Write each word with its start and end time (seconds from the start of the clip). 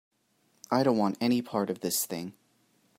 I 0.71 0.81
don't 0.81 0.97
want 0.97 1.19
any 1.21 1.43
part 1.43 1.69
of 1.69 1.81
this 1.81 2.07
thing. 2.07 2.33